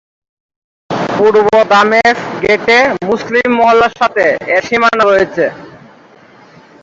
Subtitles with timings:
[1.09, 2.77] পূর্বে দামেস্ক গেটে
[3.09, 5.45] মুসলিম মহল্লার সাথে এর সীমানা রয়েছে।